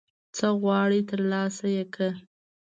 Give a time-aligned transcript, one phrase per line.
[0.35, 2.11] څه غواړي ترلاسه یې کړه